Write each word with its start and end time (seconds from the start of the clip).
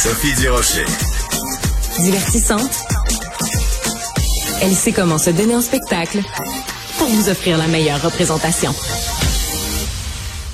Sophie 0.00 0.32
Durocher. 0.34 0.84
Divertissante. 1.98 2.70
Elle 4.62 4.72
sait 4.72 4.92
comment 4.92 5.18
se 5.18 5.30
donner 5.30 5.56
en 5.56 5.60
spectacle 5.60 6.20
pour 6.98 7.08
vous 7.08 7.28
offrir 7.28 7.58
la 7.58 7.66
meilleure 7.66 8.00
représentation. 8.00 8.72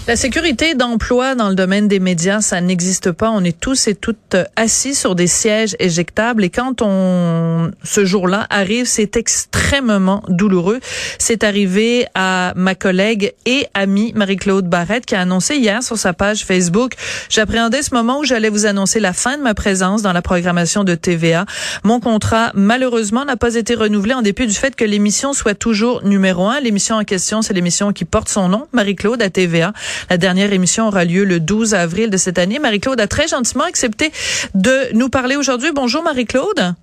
La 0.06 0.17
sécurité 0.17 0.74
d'emploi 0.74 1.35
dans 1.35 1.48
le 1.48 1.54
domaine 1.54 1.88
des 1.88 1.98
médias, 1.98 2.43
ça 2.43 2.61
n'existe 2.61 3.10
pas. 3.10 3.31
On 3.31 3.42
est 3.42 3.58
tous 3.58 3.88
et 3.88 3.94
toutes 3.94 4.37
assis 4.54 4.94
sur 4.94 5.15
des 5.15 5.26
sièges 5.26 5.76
éjectables 5.79 6.44
et 6.44 6.51
quand 6.51 6.83
on 6.83 7.71
ce 7.83 8.04
jour-là 8.04 8.47
arrive, 8.51 8.85
c'est 8.85 9.17
extrêmement 9.17 10.22
douloureux. 10.29 10.80
C'est 11.19 11.43
arrivé 11.43 12.04
à 12.15 12.53
ma 12.54 12.75
collègue 12.75 13.33
et 13.47 13.67
amie 13.72 14.12
Marie-Claude 14.15 14.69
Barrette 14.69 15.06
qui 15.06 15.15
a 15.15 15.22
annoncé 15.22 15.56
hier 15.56 15.83
sur 15.83 15.97
sa 15.97 16.12
page 16.12 16.45
Facebook, 16.45 16.97
j'appréhendais 17.30 17.80
ce 17.80 17.95
moment 17.95 18.19
où 18.19 18.25
j'allais 18.25 18.51
vous 18.51 18.66
annoncer 18.66 19.01
la 19.01 19.15
fin 19.15 19.39
de 19.39 19.43
ma 19.43 19.55
présence 19.55 20.02
dans 20.02 20.12
la 20.12 20.21
programmation 20.21 20.84
de 20.84 20.95
TVA. 20.95 21.47
Mon 21.83 22.01
contrat 22.01 22.51
malheureusement 22.52 23.25
n'a 23.25 23.39
pas 23.39 23.55
été 23.55 23.75
renouvelé 23.75 24.12
en 24.12 24.21
dépit 24.21 24.47
du 24.47 24.52
fait 24.52 24.77
que 24.77 24.84
l'émission 24.84 25.33
soit 25.33 25.55
toujours 25.55 26.05
numéro 26.05 26.47
un. 26.47 26.61
L'émission 26.61 26.97
en 26.97 27.05
question, 27.05 27.41
c'est 27.41 27.55
l'émission 27.55 27.95
qui 27.95 28.05
porte 28.05 28.29
son 28.29 28.51
nom, 28.51 28.66
Marie-Claude 28.73 29.23
à 29.23 29.30
TVA. 29.30 29.73
La 30.11 30.16
dernière 30.16 30.53
émission 30.53 30.89
aura 30.89 31.05
lieu 31.05 31.25
le 31.25 31.41
12 31.41 31.75
avril 31.75 32.11
de 32.11 32.16
cette 32.16 32.39
année. 32.39 32.59
Marie-Claude 32.59 33.01
a 33.01 33.07
très 33.07 33.29
gentiment 33.29 33.65
accepté 33.65 34.11
de 34.55 34.95
nous 34.95 35.09
parler 35.09 35.37
aujourd'hui. 35.37 35.70
Bonjour 35.75 36.03
Marie-Claude. 36.03 36.75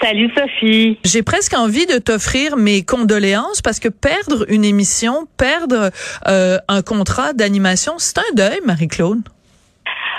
Salut 0.00 0.30
Sophie. 0.36 0.98
J'ai 1.04 1.22
presque 1.22 1.54
envie 1.54 1.86
de 1.86 1.98
t'offrir 1.98 2.56
mes 2.56 2.84
condoléances 2.84 3.62
parce 3.62 3.78
que 3.78 3.88
perdre 3.88 4.44
une 4.48 4.64
émission, 4.64 5.26
perdre 5.38 5.90
euh, 6.26 6.58
un 6.68 6.82
contrat 6.82 7.32
d'animation, 7.32 7.94
c'est 7.98 8.18
un 8.18 8.34
deuil, 8.34 8.58
Marie-Claude. 8.64 9.20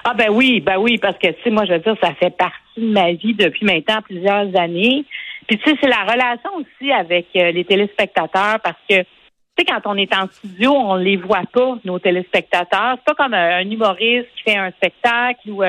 Ah 0.06 0.14
ben 0.14 0.30
oui, 0.32 0.62
ben 0.62 0.78
oui, 0.78 0.98
parce 0.98 1.18
que 1.18 1.28
tu 1.28 1.44
sais, 1.44 1.50
moi 1.50 1.66
je 1.66 1.74
veux 1.74 1.80
dire, 1.80 1.96
ça 2.02 2.14
fait 2.16 2.30
partie 2.30 2.56
de 2.78 2.92
ma 2.92 3.12
vie 3.12 3.34
depuis 3.34 3.66
maintenant 3.66 4.02
plusieurs 4.02 4.56
années. 4.58 5.04
Puis 5.48 5.58
tu 5.58 5.70
sais, 5.70 5.78
c'est 5.82 5.90
la 5.90 6.04
relation 6.04 6.50
aussi 6.56 6.92
avec 6.92 7.28
euh, 7.36 7.52
les 7.52 7.66
téléspectateurs 7.66 8.60
parce 8.64 8.78
que 8.90 9.04
tu 9.58 9.66
sais, 9.66 9.66
quand 9.66 9.92
on 9.92 9.98
est 9.98 10.14
en 10.16 10.28
studio, 10.28 10.72
on 10.72 10.96
les 10.96 11.18
voit 11.18 11.44
pas, 11.52 11.78
nos 11.84 12.00
téléspectateurs. 12.00 12.98
C'est 12.98 13.06
pas 13.06 13.16
comme 13.16 13.34
un, 13.34 13.62
humoriste 13.62 14.28
qui 14.36 14.52
fait 14.52 14.58
un 14.58 14.72
spectacle 14.72 15.50
ou 15.50 15.64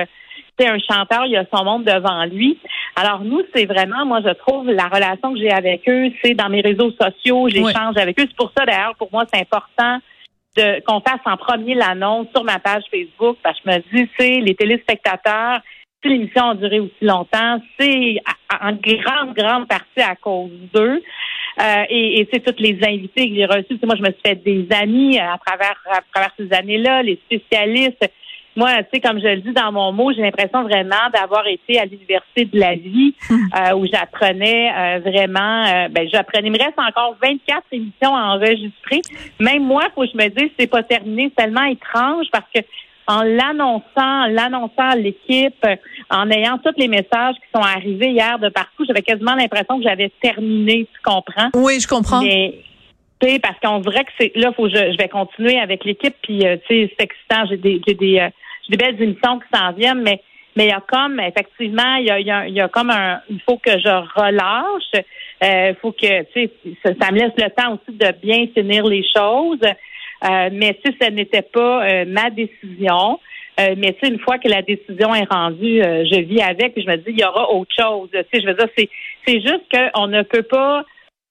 c'est 0.59 0.69
euh, 0.69 0.75
un 0.75 0.79
chanteur, 0.79 1.25
il 1.27 1.37
a 1.37 1.45
son 1.53 1.65
monde 1.65 1.85
devant 1.85 2.25
lui. 2.25 2.59
Alors 2.97 3.21
nous, 3.21 3.43
c'est 3.55 3.65
vraiment, 3.65 4.05
moi, 4.05 4.21
je 4.25 4.33
trouve 4.35 4.71
la 4.71 4.89
relation 4.89 5.33
que 5.33 5.39
j'ai 5.39 5.51
avec 5.51 5.89
eux, 5.89 6.11
c'est 6.23 6.35
dans 6.35 6.49
mes 6.49 6.61
réseaux 6.61 6.91
sociaux, 7.01 7.49
j'échange 7.49 7.97
avec 7.97 8.19
eux. 8.21 8.25
C'est 8.29 8.37
pour 8.37 8.53
ça, 8.57 8.67
d'ailleurs, 8.67 8.95
pour 8.97 9.09
moi, 9.13 9.25
c'est 9.33 9.41
important 9.41 9.99
de 10.57 10.81
qu'on 10.85 11.01
fasse 11.01 11.21
en 11.25 11.37
premier 11.37 11.75
l'annonce 11.75 12.27
sur 12.35 12.45
ma 12.45 12.59
page 12.59 12.83
Facebook, 12.91 13.39
parce 13.43 13.59
que 13.61 13.71
je 13.71 13.77
me 13.77 13.79
dis, 13.95 14.11
c'est 14.19 14.41
les 14.41 14.55
téléspectateurs, 14.55 15.61
si 16.03 16.09
l'émission 16.09 16.51
a 16.51 16.55
duré 16.55 16.81
aussi 16.81 16.93
longtemps, 17.05 17.61
c'est 17.79 18.17
en 18.61 18.73
grande, 18.73 19.35
grande 19.35 19.69
partie 19.69 20.01
à 20.01 20.15
cause 20.17 20.51
d'eux. 20.73 21.03
Euh, 21.61 21.85
et, 21.89 22.29
c'est 22.33 22.41
toutes 22.41 22.61
les 22.61 22.79
invités 22.83 23.29
que 23.29 23.35
j'ai 23.35 23.47
reçus. 23.47 23.79
moi, 23.85 23.97
je 23.97 24.03
me 24.03 24.11
suis 24.11 24.23
fait 24.25 24.37
des 24.37 24.67
amis 24.71 25.19
à 25.19 25.39
travers 25.45 25.77
à 25.91 26.01
travers 26.13 26.31
ces 26.39 26.53
années-là, 26.53 27.03
les 27.03 27.19
spécialistes. 27.27 28.11
Moi, 28.57 28.71
tu 28.83 28.89
sais, 28.95 29.01
comme 29.01 29.21
je 29.21 29.27
le 29.27 29.41
dis 29.41 29.53
dans 29.53 29.71
mon 29.71 29.93
mot, 29.93 30.13
j'ai 30.13 30.23
l'impression 30.23 30.63
vraiment 30.65 31.11
d'avoir 31.13 31.47
été 31.47 31.79
à 31.79 31.85
l'université 31.85 32.45
de 32.45 32.59
la 32.59 32.75
vie 32.75 33.15
euh, 33.31 33.77
où 33.77 33.87
j'apprenais 33.87 34.73
euh, 34.77 34.99
vraiment. 34.99 35.89
ben, 35.91 36.09
j'apprenais. 36.13 36.49
Il 36.49 36.53
me 36.53 36.59
reste 36.59 36.79
encore 36.79 37.17
24 37.23 37.63
émissions 37.71 38.17
à 38.17 38.35
enregistrer. 38.35 39.03
Même 39.39 39.63
moi, 39.63 39.83
faut 39.95 40.03
que 40.03 40.09
je 40.13 40.17
me 40.17 40.29
dise, 40.29 40.51
c'est 40.59 40.67
pas 40.67 40.83
terminé. 40.83 41.31
C'est 41.31 41.45
tellement 41.45 41.65
étrange 41.65 42.27
parce 42.33 42.47
que 42.53 42.61
en 43.09 43.23
l'annonçant, 43.23 44.27
l'annonçant 44.29 44.91
à 44.91 44.95
l'équipe, 44.95 45.67
en 46.11 46.31
ayant 46.31 46.59
tous 46.59 46.75
les 46.77 46.89
messages 46.89 47.37
qui 47.37 47.51
sont 47.55 47.63
arrivés 47.63 48.11
hier 48.11 48.39
de 48.39 48.51
partout, 48.51 48.85
j'avais 48.87 49.03
quasiment 49.03 49.35
l'impression 49.35 49.79
que 49.79 49.83
j'avais 49.83 50.13
terminé, 50.21 50.87
tu 50.93 51.01
comprends? 51.03 51.49
Oui, 51.55 51.81
je 51.81 51.89
comprends. 51.89 52.21
Mais, 52.21 52.61
parce 53.43 53.59
qu'on 53.61 53.81
dirait 53.81 54.05
que 54.05 54.11
c'est 54.21 54.33
là, 54.37 54.53
faut 54.53 54.65
que 54.65 54.77
je, 54.77 54.97
vais 54.99 55.09
continuer 55.09 55.59
avec 55.59 55.85
l'équipe, 55.85 56.15
puis 56.23 56.47
euh, 56.47 56.57
tu 56.69 56.87
sais, 56.87 56.95
c'est 56.97 57.05
excitant, 57.05 57.47
j'ai 57.49 57.57
des 57.57 57.81
j'ai 57.87 57.95
des, 57.95 58.19
euh, 58.21 58.29
des 58.69 58.77
belles 58.77 59.03
émissions 59.03 59.41
qui 59.41 59.59
s'en 59.59 59.73
viennent, 59.73 60.03
mais 60.03 60.23
mais 60.55 60.67
il 60.67 60.71
y 60.71 60.73
a 60.73 60.83
comme 60.87 61.19
effectivement, 61.21 61.95
il 61.97 62.07
y 62.07 62.11
a, 62.11 62.47
il 62.47 62.55
y 62.55 62.61
a, 62.61 62.69
comme 62.69 62.91
un 62.91 63.21
il 63.31 63.41
faut 63.41 63.59
que 63.59 63.79
je 63.79 64.21
relâche. 64.21 65.05
Il 65.41 65.47
euh, 65.47 65.75
faut 65.81 65.93
que 65.93 66.23
tu 66.25 66.33
sais, 66.35 66.51
ça, 66.85 66.91
ça, 67.01 67.13
me 67.13 67.19
laisse 67.19 67.33
le 67.37 67.49
temps 67.51 67.75
aussi 67.75 67.97
de 67.97 68.13
bien 68.21 68.47
finir 68.55 68.85
les 68.85 69.05
choses. 69.17 69.61
Euh, 70.25 70.51
mais 70.53 70.79
si 70.85 70.95
ce 71.01 71.11
n'était 71.11 71.43
pas 71.43 71.87
euh, 71.87 72.05
ma 72.07 72.31
décision, 72.31 73.21
euh, 73.61 73.75
mais 73.77 73.97
tu 74.01 74.09
une 74.09 74.19
fois 74.19 74.39
que 74.39 74.49
la 74.49 74.63
décision 74.63 75.15
est 75.15 75.31
rendue, 75.31 75.81
je 75.83 76.21
vis 76.21 76.41
avec 76.41 76.77
et 76.77 76.83
je 76.83 76.87
me 76.87 76.97
dis 76.97 77.11
il 77.11 77.21
y 77.21 77.25
aura 77.25 77.51
autre 77.53 77.71
chose. 77.79 78.09
Tu 78.33 78.41
je 78.41 78.47
veux 78.47 78.55
dire, 78.55 78.69
c'est 78.77 78.89
c'est 79.27 79.41
juste 79.41 79.65
qu'on 79.73 80.07
ne 80.09 80.23
peut 80.23 80.43
pas 80.43 80.85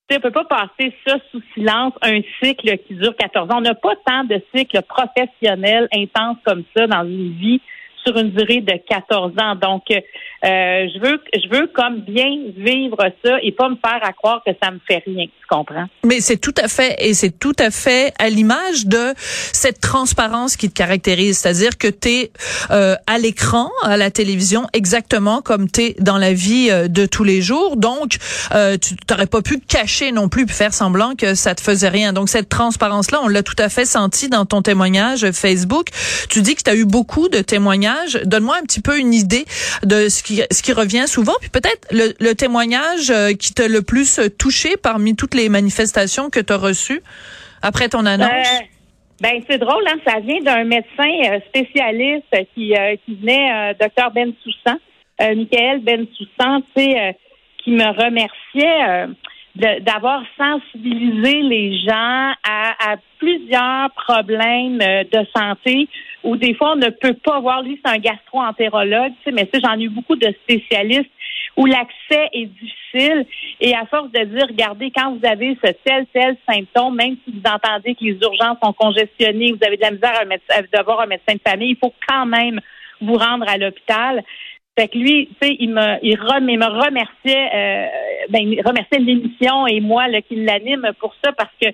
on 0.10 0.20
peut 0.20 0.32
pas 0.32 0.46
passer 0.46 0.94
ça 1.06 1.18
sous 1.32 1.42
silence, 1.54 1.94
un 2.02 2.22
cycle 2.42 2.78
qui 2.88 2.96
dure 2.96 3.16
14 3.18 3.52
ans. 3.52 3.58
On 3.58 3.62
n'a 3.62 3.76
pas 3.76 3.94
tant 4.06 4.24
de 4.24 4.42
cycles 4.56 4.82
professionnels 4.84 5.90
intenses 5.94 6.38
comme 6.46 6.64
ça 6.76 6.88
dans 6.88 7.04
une 7.04 7.34
vie 7.34 7.62
sur 8.08 8.18
une 8.18 8.32
durée 8.32 8.62
de 8.62 8.74
14 8.90 9.34
ans. 9.40 9.56
Donc, 9.56 9.84
euh, 9.90 9.98
je 10.44 11.00
veux, 11.00 11.20
je 11.34 11.50
veux 11.50 11.68
comme 11.68 12.02
bien 12.02 12.30
vivre 12.56 12.98
ça 13.24 13.38
et 13.42 13.52
pas 13.52 13.70
me 13.70 13.76
faire 13.76 14.00
à 14.02 14.14
croire 14.14 14.42
que 14.46 14.52
ça 14.62 14.72
me 14.72 14.80
fait 14.88 15.04
rien. 15.06 15.26
Tu 15.26 15.48
comprends? 15.50 15.88
Mais 16.06 16.22
c'est 16.22 16.38
tout 16.38 16.54
à 16.62 16.68
fait, 16.68 16.96
et 17.00 17.14
c'est 17.14 17.38
tout 17.38 17.56
à 17.60 17.72
fait 17.72 18.14
à 18.20 18.30
l'image 18.30 18.86
de 18.86 19.14
cette 19.18 19.82
transparence 19.82 20.56
qui 20.56 20.70
te 20.70 20.76
caractérise. 20.76 21.40
C'est-à-dire 21.40 21.78
que 21.78 21.88
tu 21.88 22.10
es 22.10 22.32
euh, 22.72 22.96
à 23.08 23.18
l'écran, 23.18 23.70
à 23.84 23.98
la 23.98 24.12
télévision, 24.12 24.68
exactement 24.74 25.42
comme 25.42 25.70
tu 25.70 25.82
es 25.82 25.96
dans 26.00 26.18
la 26.18 26.34
vie 26.34 26.70
euh, 26.70 26.88
de 26.88 27.06
tous 27.06 27.24
les 27.24 27.42
jours. 27.42 27.76
Donc, 27.78 28.18
euh, 28.54 28.78
tu 28.78 28.96
n'aurais 29.10 29.28
pas 29.28 29.42
pu 29.42 29.60
cacher 29.60 30.12
non 30.12 30.30
plus, 30.30 30.48
faire 30.48 30.74
semblant 30.74 31.16
que 31.16 31.36
ça 31.36 31.56
te 31.56 31.62
faisait 31.62 31.90
rien. 31.90 32.14
Donc, 32.14 32.30
cette 32.30 32.50
transparence-là, 32.50 33.20
on 33.24 33.28
l'a 33.28 33.44
tout 33.44 33.56
à 33.58 33.70
fait 33.70 33.86
senti 33.86 34.30
dans 34.30 34.46
ton 34.46 34.62
témoignage 34.62 35.32
Facebook. 35.32 35.88
Tu 36.30 36.42
dis 36.42 36.56
que 36.56 36.64
tu 36.64 36.70
as 36.70 36.76
eu 36.76 36.86
beaucoup 36.86 37.28
de 37.30 37.42
témoignages 37.42 37.97
Donne-moi 38.24 38.58
un 38.58 38.64
petit 38.64 38.82
peu 38.82 39.00
une 39.00 39.14
idée 39.14 39.46
de 39.84 40.10
ce 40.10 40.24
qui, 40.24 40.74
revient 40.74 41.08
souvent, 41.08 41.34
puis 41.40 41.50
peut-être 41.50 41.88
le, 41.92 42.34
témoignage 42.34 43.10
euh, 43.10 43.34
qui 43.34 43.54
t'a 43.54 43.68
le 43.68 43.82
plus 43.82 44.20
touché 44.38 44.78
parmi 44.78 45.16
toutes 45.16 45.34
les 45.34 45.50
manifestations 45.50 46.30
que 46.30 46.40
tu 46.40 46.54
as 46.54 46.58
reçues 46.58 47.02
après 47.62 47.90
ton 47.90 48.06
annonce? 48.06 48.30
Euh, 48.30 48.66
ben 49.22 49.42
c'est 49.50 49.58
drôle, 49.58 49.84
hein, 49.88 49.98
ça 50.06 50.20
vient 50.20 50.42
d'un 50.42 50.64
médecin 50.66 51.10
euh, 51.32 51.40
spécialiste 51.48 52.28
qui, 52.54 52.74
venait, 53.08 53.74
docteur 53.80 54.12
Ben 54.12 54.34
Soussan, 54.44 54.78
Michael 55.20 55.80
Ben 55.82 56.06
Soussan, 56.16 56.62
qui 56.76 57.72
me 57.72 57.88
remerciait 58.04 59.08
d'avoir 59.56 60.22
sensibilisé 60.38 61.42
les 61.42 61.80
gens 61.80 62.34
à, 62.44 62.57
à, 62.80 62.96
plusieurs 63.20 63.90
problèmes 63.92 64.78
de 64.78 65.26
santé 65.36 65.88
où 66.24 66.36
des 66.36 66.54
fois 66.54 66.74
on 66.74 66.76
ne 66.76 66.90
peut 66.90 67.16
pas 67.16 67.40
voir. 67.40 67.64
Lui, 67.64 67.80
c'est 67.84 67.92
un 67.92 67.98
gastro-entérologue, 67.98 69.14
tu 69.24 69.24
sais, 69.24 69.32
mais 69.32 69.48
tu 69.48 69.60
j'en 69.60 69.80
ai 69.80 69.84
eu 69.84 69.90
beaucoup 69.90 70.16
de 70.16 70.34
spécialistes 70.44 71.10
où 71.56 71.66
l'accès 71.66 72.30
est 72.34 72.46
difficile 72.46 73.26
et 73.60 73.74
à 73.76 73.86
force 73.88 74.12
de 74.12 74.24
dire, 74.26 74.46
regardez, 74.48 74.92
quand 74.96 75.16
vous 75.16 75.26
avez 75.26 75.58
ce 75.64 75.72
tel, 75.84 76.06
tel 76.14 76.38
symptôme, 76.48 76.96
même 76.96 77.18
si 77.26 77.32
vous 77.32 77.50
entendez 77.50 77.96
que 77.96 78.04
les 78.04 78.18
urgences 78.22 78.58
sont 78.64 78.74
congestionnées, 78.74 79.52
vous 79.52 79.66
avez 79.66 79.78
de 79.78 79.82
la 79.82 79.92
misère 79.92 80.22
à, 80.52 80.84
voir 80.84 81.02
un 81.02 81.08
médecin 81.08 81.34
de 81.34 81.42
famille, 81.46 81.72
il 81.72 81.78
faut 81.78 81.94
quand 82.08 82.28
même 82.28 82.60
vous 83.02 83.16
rendre 83.16 83.50
à 83.50 83.58
l'hôpital. 83.58 84.24
Fait 84.78 84.88
que 84.88 84.98
lui, 84.98 85.28
tu 85.42 85.48
sais, 85.48 85.56
il 85.60 85.72
me, 85.72 85.98
il, 86.04 86.18
me 86.18 86.86
remerciait, 86.86 87.50
euh, 87.56 87.88
ben, 88.30 88.42
il 88.42 88.62
remerciait 88.62 89.00
l'émission 89.00 89.66
et 89.66 89.80
moi, 89.80 90.08
là, 90.08 90.22
qui 90.22 90.36
l'anime 90.36 90.92
pour 91.00 91.16
ça 91.24 91.32
parce 91.32 91.52
que 91.60 91.70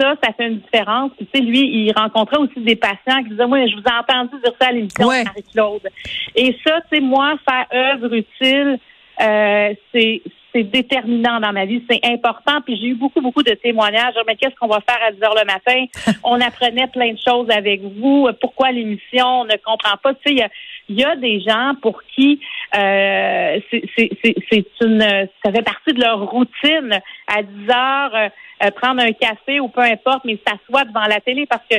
ça, 0.00 0.14
ça 0.22 0.32
fait 0.32 0.48
une 0.48 0.60
différence. 0.60 1.12
Puis, 1.16 1.26
tu 1.32 1.38
sais, 1.38 1.44
lui, 1.44 1.60
il 1.60 1.92
rencontrait 1.92 2.38
aussi 2.38 2.60
des 2.60 2.76
patients 2.76 3.22
qui 3.22 3.30
disaient, 3.30 3.46
moi, 3.46 3.66
je 3.66 3.76
vous 3.76 3.82
ai 3.82 3.92
entendu 3.92 4.40
dire 4.42 4.52
ça 4.60 4.68
à 4.68 4.72
l'émission 4.72 5.06
Marie-Claude. 5.06 5.88
Et 6.34 6.56
ça, 6.66 6.80
tu 6.82 6.96
sais, 6.96 7.00
moi, 7.00 7.34
faire 7.48 7.66
œuvre 7.72 8.14
utile, 8.14 8.78
euh, 9.20 9.74
c'est 9.92 10.22
c'est 10.54 10.64
déterminant 10.64 11.40
dans 11.40 11.52
ma 11.52 11.64
vie, 11.64 11.82
c'est 11.88 12.00
important. 12.04 12.60
Puis 12.60 12.76
j'ai 12.76 12.88
eu 12.88 12.94
beaucoup, 12.94 13.22
beaucoup 13.22 13.42
de 13.42 13.54
témoignages. 13.54 14.14
Mais 14.26 14.36
qu'est-ce 14.36 14.54
qu'on 14.56 14.66
va 14.66 14.80
faire 14.86 14.98
à 15.02 15.10
10 15.10 15.22
heures 15.22 15.34
le 15.34 15.46
matin? 15.46 15.86
on 16.24 16.38
apprenait 16.42 16.88
plein 16.88 17.12
de 17.12 17.18
choses 17.26 17.48
avec 17.50 17.80
vous. 17.80 18.28
Pourquoi 18.38 18.70
l'émission? 18.70 19.26
On 19.26 19.44
ne 19.44 19.56
comprend 19.64 19.96
pas. 20.02 20.12
Tu 20.14 20.36
sais, 20.36 20.46
il 20.90 20.98
y 20.98 21.04
a, 21.04 21.16
des 21.16 21.40
gens 21.40 21.72
pour 21.80 22.02
qui 22.14 22.40
euh, 22.76 23.60
c'est 23.70 24.66
une 24.82 25.28
ça 25.44 25.52
fait 25.52 25.62
partie 25.62 25.94
de 25.94 26.00
leur 26.00 26.20
routine 26.30 27.00
à 27.28 27.42
10 27.42 27.70
heures. 27.70 28.30
Euh, 28.62 28.70
prendre 28.70 29.02
un 29.02 29.12
café 29.12 29.58
ou 29.58 29.68
peu 29.68 29.80
importe, 29.80 30.24
mais 30.24 30.38
s'asseoir 30.46 30.86
devant 30.86 31.06
la 31.06 31.20
télé 31.20 31.46
parce 31.46 31.62
que 31.68 31.76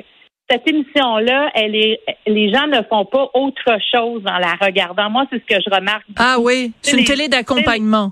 cette 0.53 0.67
émission-là, 0.67 1.49
elle 1.55 1.75
est, 1.75 1.99
les 2.27 2.51
gens 2.51 2.67
ne 2.67 2.81
font 2.83 3.05
pas 3.05 3.29
autre 3.33 3.77
chose 3.91 4.21
en 4.25 4.37
la 4.37 4.53
regardant. 4.61 5.09
Moi, 5.09 5.25
c'est 5.31 5.39
ce 5.39 5.55
que 5.55 5.61
je 5.61 5.73
remarque. 5.73 6.05
Ah 6.17 6.37
oui, 6.39 6.71
c'est 6.81 6.97
une 6.97 7.05
télé 7.05 7.27
d'accompagnement. 7.27 8.11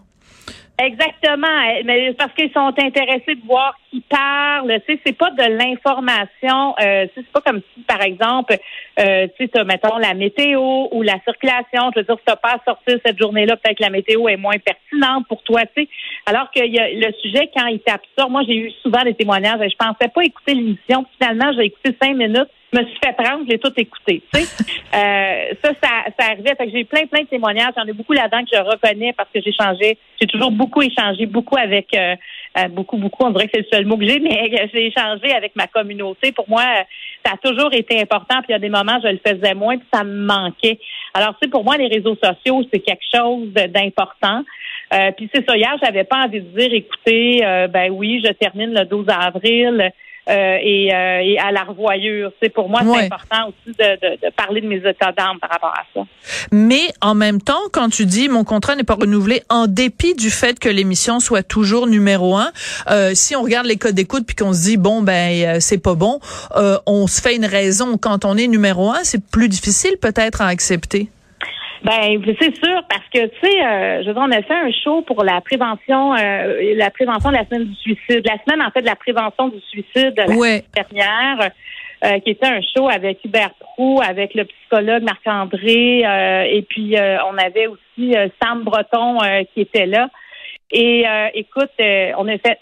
Exactement, 0.80 1.48
mais 1.86 2.14
parce 2.14 2.34
qu'ils 2.34 2.52
sont 2.52 2.74
intéressés 2.78 3.36
de 3.36 3.46
voir 3.46 3.76
qui 3.92 4.02
parle. 4.02 4.80
Tu 4.88 4.94
sais, 4.94 5.02
c'est 5.06 5.18
pas 5.18 5.30
de 5.32 5.44
l'information. 5.44 6.74
Euh, 6.82 7.06
c'est 7.14 7.28
pas 7.28 7.42
comme 7.42 7.62
si, 7.74 7.82
par 7.82 8.02
exemple, 8.02 8.56
euh, 9.00 9.28
tu 9.38 9.50
sais, 9.54 9.64
mettons 9.66 9.98
la 9.98 10.14
météo 10.14 10.88
ou 10.92 11.02
la 11.02 11.20
circulation. 11.24 11.92
Je 11.94 12.00
veux 12.00 12.06
dire, 12.06 12.16
si 12.16 12.26
t'as 12.26 12.36
pas 12.38 12.54
à 12.54 12.64
sortir 12.66 12.98
cette 13.06 13.20
journée-là, 13.20 13.58
peut-être 13.58 13.78
que 13.78 13.84
la 13.84 13.90
météo 13.90 14.28
est 14.28 14.38
moins 14.38 14.58
pertinente 14.58 15.28
pour 15.28 15.44
toi. 15.44 15.62
Tu 15.76 15.84
sais, 15.84 15.90
alors 16.26 16.50
que 16.52 16.66
y 16.66 16.80
a 16.80 16.90
le 16.90 17.14
sujet 17.22 17.50
quand 17.56 17.68
il 17.68 17.80
t'absorbe. 17.80 18.32
Moi, 18.32 18.44
j'ai 18.48 18.56
eu 18.56 18.72
souvent 18.82 19.04
des 19.04 19.14
témoignages. 19.14 19.60
Je 19.60 19.76
pensais 19.78 20.10
pas 20.10 20.24
écouter 20.24 20.54
l'émission. 20.54 21.06
Finalement, 21.20 21.52
j'ai 21.54 21.66
écouté 21.66 21.96
cinq 22.02 22.16
minutes 22.16 22.50
je 22.74 22.80
me 22.80 22.86
suis 22.86 23.00
fait 23.04 23.14
prendre, 23.14 23.44
je 23.46 23.52
l'ai 23.52 23.60
tout 23.60 23.74
écouté. 23.76 24.24
Tu 24.34 24.42
sais. 24.42 24.64
euh, 24.96 25.54
ça, 25.64 25.72
ça, 25.82 25.90
ça 26.18 26.32
arrivait. 26.32 26.56
Fait 26.56 26.66
que 26.66 26.72
j'ai 26.72 26.86
plein, 26.86 27.06
plein 27.06 27.24
de 27.24 27.28
témoignages. 27.28 27.74
J'en 27.78 27.86
ai 27.86 27.94
beaucoup 27.94 28.14
là-dedans 28.14 28.44
que 28.44 28.56
je 28.56 28.62
reconnais 28.62 29.14
parce 29.14 29.30
que 29.34 29.42
j'ai 29.42 29.52
changé. 29.52 29.98
J'ai 30.20 30.28
toujours 30.28 30.52
beaucoup 30.52 30.82
échangé, 30.82 31.26
beaucoup 31.26 31.58
avec 31.58 31.94
euh, 31.94 32.16
euh, 32.58 32.68
beaucoup, 32.68 32.98
beaucoup. 32.98 33.24
On 33.24 33.32
dirait 33.32 33.48
que 33.48 33.52
c'est 33.54 33.62
le 33.62 33.68
seul 33.72 33.86
mot 33.86 33.98
que 33.98 34.06
j'ai, 34.06 34.20
mais 34.20 34.50
j'ai 34.74 34.88
échangé 34.88 35.34
avec 35.34 35.56
ma 35.56 35.68
communauté. 35.68 36.32
Pour 36.32 36.50
moi, 36.50 36.64
ça 37.26 37.34
a 37.34 37.38
toujours 37.38 37.74
été 37.74 38.00
important. 38.02 38.38
Puis 38.42 38.48
il 38.50 38.52
y 38.52 38.56
a 38.56 38.60
des 38.60 38.70
moments, 38.70 39.00
je 39.04 39.10
le 39.10 39.20
faisais 39.26 39.54
moins, 39.54 39.78
puis 39.78 39.88
ça 39.94 40.04
me 40.04 40.26
manquait. 40.26 40.80
Alors, 41.14 41.36
sais, 41.42 41.50
pour 41.50 41.64
moi, 41.64 41.78
les 41.78 41.88
réseaux 41.88 42.18
sociaux, 42.22 42.64
c'est 42.72 42.80
quelque 42.80 43.06
chose 43.14 43.54
d'important. 43.54 44.44
Euh, 44.94 45.12
puis 45.16 45.30
c'est 45.34 45.48
ça. 45.48 45.56
Hier, 45.56 45.74
j'avais 45.82 46.04
pas 46.04 46.26
envie 46.26 46.42
de 46.42 46.60
dire, 46.60 46.74
écoutez, 46.74 47.46
euh, 47.46 47.68
ben 47.68 47.92
oui, 47.92 48.22
je 48.26 48.32
termine 48.34 48.74
le 48.74 48.86
12 48.86 49.06
avril. 49.08 49.92
Euh, 50.30 50.58
et, 50.62 50.94
euh, 50.94 51.20
et, 51.24 51.40
à 51.40 51.52
la 51.52 51.64
revoyure. 51.64 52.32
C'est 52.42 52.50
pour 52.50 52.70
moi 52.70 52.82
c'est 52.84 53.06
important 53.06 53.48
aussi 53.48 53.76
de, 53.76 54.18
de, 54.24 54.30
parler 54.36 54.62
de 54.62 54.68
mes 54.68 54.78
états 54.78 55.12
d'âme 55.12 55.40
par 55.40 55.50
rapport 55.50 55.74
à 55.74 55.84
ça. 55.96 56.06
Mais 56.52 56.94
en 57.02 57.16
même 57.16 57.42
temps, 57.42 57.60
quand 57.74 57.90
tu 57.90 58.06
dis 58.06 58.30
mon 58.30 58.44
contrat 58.44 58.76
n'est 58.76 58.84
pas 58.84 58.94
renouvelé, 58.94 59.42
en 59.50 59.66
dépit 59.66 60.14
du 60.14 60.30
fait 60.30 60.60
que 60.60 60.70
l'émission 60.70 61.20
soit 61.20 61.42
toujours 61.42 61.88
numéro 61.88 62.38
un, 62.38 62.52
euh, 62.92 63.12
si 63.16 63.36
on 63.36 63.42
regarde 63.42 63.66
les 63.66 63.78
codes 63.78 63.96
d'écoute 63.96 64.24
puis 64.28 64.36
qu'on 64.36 64.54
se 64.54 64.62
dit 64.62 64.78
bon 64.78 65.02
ben 65.02 65.60
c'est 65.60 65.82
pas 65.82 65.96
bon, 65.96 66.20
on 66.86 67.08
se 67.08 67.20
fait 67.20 67.36
une 67.36 67.46
raison. 67.46 67.98
Quand 67.98 68.24
on 68.24 68.38
est 68.38 68.48
numéro 68.48 68.92
un, 68.92 69.04
c'est 69.04 69.26
plus 69.26 69.50
difficile 69.50 69.98
peut-être 70.00 70.42
à 70.42 70.48
accepter. 70.48 71.10
Ben 71.84 72.22
c'est 72.40 72.56
sûr 72.64 72.84
parce 72.88 73.06
que 73.12 73.26
tu 73.26 73.40
sais, 73.42 73.66
euh, 73.66 74.04
je 74.04 74.08
veux 74.08 74.14
dire, 74.14 74.24
on 74.24 74.32
a 74.32 74.42
fait 74.44 74.54
un 74.54 74.72
show 74.72 75.02
pour 75.02 75.24
la 75.24 75.42
prévention, 75.42 76.14
euh, 76.14 76.76
la 76.76 76.92
prévention 76.92 77.32
de 77.32 77.36
la 77.36 77.46
semaine 77.46 77.66
du 77.66 77.76
suicide, 77.76 78.22
la 78.24 78.38
semaine 78.44 78.66
en 78.66 78.70
fait 78.70 78.82
de 78.82 78.86
la 78.86 78.96
prévention 78.96 79.48
du 79.48 79.60
suicide 79.62 80.14
la 80.16 80.28
semaine 80.28 80.62
dernière, 80.76 81.50
euh, 82.04 82.20
qui 82.20 82.32
était 82.32 82.48
un 82.48 82.62
show 82.62 82.88
avec 82.88 83.26
Hubert 83.26 83.54
Prou, 83.60 84.00
avec 84.08 84.36
le 84.36 84.46
psychologue 84.46 85.02
Marc-André, 85.02 86.02
et 86.52 86.62
puis 86.70 86.96
on 86.98 87.38
avait 87.38 87.66
aussi 87.66 88.16
Sam 88.42 88.64
Breton 88.64 89.18
qui 89.54 89.62
était 89.62 89.88
là. 89.88 90.10
Et 90.72 91.06
écoute, 91.34 91.72
on 91.80 92.28
a 92.28 92.38
fait, 92.38 92.60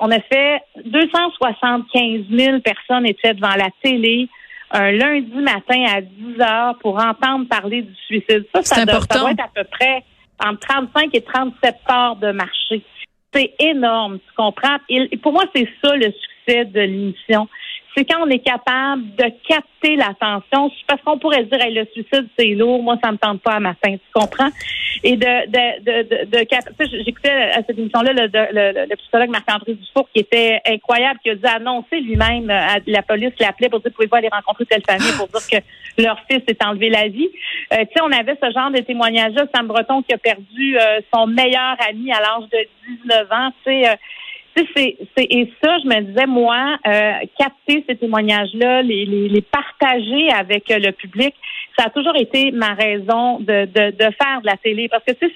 on 0.00 0.10
a 0.10 0.20
fait 0.20 0.60
275 0.84 2.20
000 2.30 2.60
personnes 2.60 3.06
étaient 3.06 3.34
devant 3.34 3.56
la 3.56 3.68
télé 3.82 4.28
un 4.70 4.92
lundi 4.92 5.36
matin 5.36 5.84
à 5.88 6.00
10 6.00 6.40
heures 6.40 6.78
pour 6.80 6.96
entendre 6.96 7.46
parler 7.48 7.82
du 7.82 7.94
suicide. 8.06 8.44
Ça, 8.54 8.62
ça, 8.62 8.84
doit, 8.84 8.98
être 9.30 9.40
à 9.40 9.50
peu 9.54 9.64
près 9.64 10.04
entre 10.44 10.60
35 10.60 11.10
et 11.12 11.22
37 11.22 11.76
heures 11.90 12.16
de 12.16 12.32
marché. 12.32 12.82
C'est 13.32 13.54
énorme, 13.58 14.18
tu 14.18 14.34
comprends? 14.36 14.76
Et 14.88 15.16
pour 15.18 15.32
moi, 15.32 15.44
c'est 15.54 15.68
ça 15.82 15.94
le 15.96 16.12
succès 16.12 16.64
de 16.64 16.80
l'émission 16.80 17.48
c'est 17.96 18.04
quand 18.04 18.26
on 18.26 18.30
est 18.30 18.40
capable 18.40 19.14
de 19.16 19.24
capter 19.46 19.96
l'attention, 19.96 20.70
parce 20.86 21.00
qu'on 21.02 21.18
pourrait 21.18 21.44
dire 21.44 21.58
le 21.70 21.84
suicide 21.92 22.28
c'est 22.38 22.54
lourd, 22.54 22.82
moi 22.82 22.96
ça 23.02 23.12
me 23.12 23.16
tente 23.16 23.40
pas 23.42 23.52
à 23.52 23.60
matin, 23.60 23.92
tu 23.92 24.12
comprends? 24.12 24.50
Et 25.02 25.16
de 25.16 25.46
de 25.46 25.84
de 25.84 26.02
de, 26.08 26.30
de 26.30 27.02
j'écoutais 27.04 27.30
à 27.30 27.62
cette 27.66 27.78
émission-là 27.78 28.12
le, 28.12 28.26
le, 28.32 28.86
le, 28.88 28.96
psychologue 28.96 29.30
Marc-André 29.30 29.74
Dufour 29.74 30.08
qui 30.12 30.20
était 30.20 30.60
incroyable, 30.66 31.20
qui 31.22 31.30
a 31.30 31.34
dû 31.34 31.46
annoncer 31.46 32.00
lui-même 32.00 32.50
à 32.50 32.76
la 32.86 33.02
police 33.02 33.32
l'appelait 33.38 33.68
pour 33.68 33.80
dire 33.80 33.92
pouvez-vous 33.92 34.16
aller 34.16 34.28
rencontrer 34.28 34.66
telle 34.66 34.82
famille 34.82 35.12
pour 35.16 35.28
dire 35.28 35.46
que 35.50 36.02
leur 36.02 36.18
fils 36.30 36.42
s'est 36.48 36.64
enlevé 36.64 36.90
la 36.90 37.08
vie? 37.08 37.28
Euh, 37.72 37.84
tu 37.84 37.92
sais, 37.94 38.02
on 38.02 38.12
avait 38.12 38.36
ce 38.42 38.50
genre 38.52 38.70
de 38.70 38.78
témoignage-là, 38.78 39.44
Sam 39.54 39.66
Breton 39.66 40.02
qui 40.02 40.14
a 40.14 40.18
perdu 40.18 40.78
euh, 40.78 41.00
son 41.12 41.26
meilleur 41.26 41.76
ami 41.88 42.12
à 42.12 42.20
l'âge 42.20 42.48
de 42.50 42.58
19 43.04 43.32
ans, 43.32 43.50
tu 43.64 43.70
sais. 43.70 43.88
Euh, 43.88 43.94
c'est, 44.76 44.96
et 45.16 45.52
ça, 45.62 45.78
je 45.82 45.88
me 45.88 46.00
disais, 46.02 46.26
moi, 46.26 46.78
euh, 46.86 47.12
capter 47.38 47.84
ces 47.88 47.96
témoignages-là, 47.96 48.82
les, 48.82 49.04
les, 49.04 49.28
les 49.28 49.42
partager 49.42 50.30
avec 50.30 50.70
euh, 50.70 50.78
le 50.78 50.92
public, 50.92 51.34
ça 51.76 51.86
a 51.86 51.90
toujours 51.90 52.16
été 52.16 52.52
ma 52.52 52.74
raison 52.74 53.40
de, 53.40 53.66
faire 53.66 54.40
de 54.40 54.46
la 54.46 54.56
télé. 54.56 54.88
Parce 54.88 55.04
que, 55.04 55.12
tu 55.12 55.30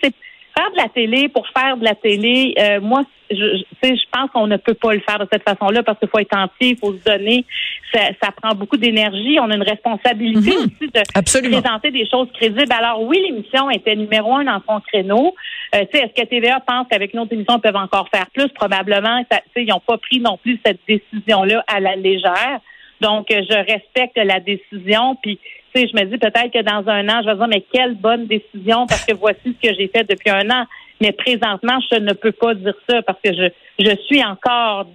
faire 0.57 0.71
de 0.71 0.77
la 0.77 0.89
télé 0.89 1.29
pour 1.29 1.47
faire 1.49 1.77
de 1.77 1.85
la 1.85 1.95
télé, 1.95 2.55
euh, 2.59 2.81
moi, 2.81 3.03
je, 3.31 3.37
je, 3.37 3.89
je 3.89 4.03
pense 4.11 4.31
qu'on 4.33 4.47
ne 4.47 4.57
peut 4.57 4.75
pas 4.75 4.95
le 4.95 5.01
faire 5.01 5.19
de 5.19 5.27
cette 5.31 5.43
façon-là 5.43 5.83
parce 5.83 5.99
qu'il 5.99 6.09
faut 6.09 6.19
être 6.19 6.37
entier, 6.37 6.71
il 6.71 6.79
faut 6.79 6.93
se 6.93 7.05
donner. 7.05 7.45
Ça, 7.93 8.01
ça 8.23 8.31
prend 8.33 8.55
beaucoup 8.55 8.77
d'énergie. 8.77 9.39
On 9.41 9.51
a 9.51 9.55
une 9.55 9.63
responsabilité 9.63 10.51
mhm. 10.51 10.65
aussi 10.65 10.91
de 10.91 11.51
présenter 11.51 11.91
des 11.91 12.09
choses 12.09 12.29
crédibles. 12.33 12.73
Alors 12.73 13.03
oui, 13.03 13.21
l'émission 13.27 13.71
était 13.71 13.97
numéro 13.97 14.35
un 14.35 14.45
dans 14.45 14.63
son 14.67 14.81
créneau. 14.81 15.35
Euh, 15.75 15.85
est-ce 15.93 16.23
que 16.23 16.27
TVA 16.27 16.61
pense 16.61 16.87
qu'avec 16.91 17.13
une 17.13 17.21
autre 17.21 17.33
émission, 17.33 17.57
ils 17.57 17.61
peuvent 17.61 17.77
encore 17.77 18.09
faire 18.13 18.27
plus? 18.33 18.49
Probablement. 18.49 19.23
Ça, 19.31 19.41
ils 19.57 19.67
n'ont 19.67 19.81
pas 19.81 19.99
pris 19.99 20.21
non 20.21 20.39
plus 20.39 20.59
cette 20.65 20.81
décision-là 20.89 21.65
à 21.67 21.81
la 21.81 21.97
légère. 21.97 22.61
Donc, 23.01 23.27
je 23.31 23.73
respecte 23.73 24.17
la 24.17 24.41
décision. 24.41 25.17
Puis, 25.23 25.39
tu 25.75 25.81
sais, 25.81 25.89
je 25.89 25.97
me 25.97 26.05
dis 26.07 26.19
peut-être 26.19 26.53
que 26.53 26.63
dans 26.63 26.91
un 26.91 27.09
an, 27.09 27.21
je 27.23 27.31
vais 27.31 27.37
dire, 27.37 27.49
mais 27.49 27.65
quelle 27.73 27.95
bonne 27.95 28.27
décision 28.27 28.87
parce 28.87 29.05
que 29.05 29.15
voici 29.15 29.57
ce 29.63 29.69
que 29.69 29.75
j'ai 29.75 29.89
fait 29.89 30.05
depuis 30.05 30.31
un 30.31 30.49
an. 30.51 30.65
Mais 31.01 31.13
présentement, 31.13 31.79
je 31.93 31.99
ne 31.99 32.13
peux 32.13 32.33
pas 32.33 32.55
dire 32.55 32.75
ça 32.89 33.03
parce 33.03 33.19
que 33.23 33.33
je, 33.33 33.49
je 33.79 33.97
suis 34.07 34.25
encore 34.25 34.87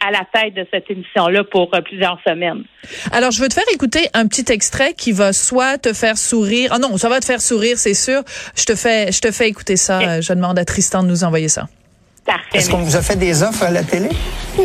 à 0.00 0.10
la 0.10 0.22
tête 0.32 0.54
de 0.54 0.66
cette 0.72 0.90
émission-là 0.90 1.44
pour 1.44 1.74
euh, 1.74 1.80
plusieurs 1.80 2.18
semaines. 2.26 2.64
Alors, 3.12 3.30
je 3.30 3.42
veux 3.42 3.48
te 3.48 3.54
faire 3.54 3.64
écouter 3.72 4.08
un 4.14 4.26
petit 4.26 4.50
extrait 4.50 4.94
qui 4.94 5.12
va 5.12 5.32
soit 5.32 5.78
te 5.78 5.92
faire 5.92 6.16
sourire. 6.16 6.70
Ah 6.72 6.78
non, 6.78 6.96
ça 6.96 7.08
va 7.08 7.20
te 7.20 7.24
faire 7.26 7.40
sourire, 7.40 7.76
c'est 7.76 7.94
sûr. 7.94 8.22
Je 8.56 8.64
te 8.64 8.74
fais, 8.74 9.12
je 9.12 9.20
te 9.20 9.30
fais 9.30 9.48
écouter 9.48 9.76
ça. 9.76 10.20
Je 10.20 10.32
demande 10.32 10.58
à 10.58 10.64
Tristan 10.64 11.02
de 11.02 11.08
nous 11.08 11.24
envoyer 11.24 11.48
ça. 11.48 11.66
Est-ce 12.52 12.70
qu'on 12.70 12.82
vous 12.82 12.96
a 12.96 13.02
fait 13.02 13.16
des 13.16 13.42
offres 13.42 13.62
à 13.62 13.70
la 13.70 13.84
télé? 13.84 14.08